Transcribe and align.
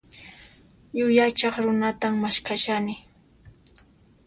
Yuyaychaq 0.99 1.55
runatan 1.65 2.13
maskhashani. 2.23 2.95